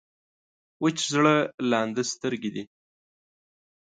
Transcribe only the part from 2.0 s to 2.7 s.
سترګې دي.